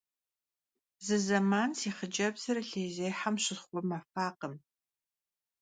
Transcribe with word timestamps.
Zı 1.05 1.17
zeman 1.27 1.69
si 1.79 1.89
xhıcebzır 1.97 2.57
lêyzêhem 2.69 3.35
şısxhumefakhım. 3.43 4.55